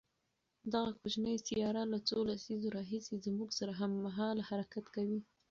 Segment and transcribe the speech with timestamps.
[0.73, 5.19] دغه کوچنۍ سیاره له څو لسیزو راهیسې زموږ سره هممهاله حرکت کوي.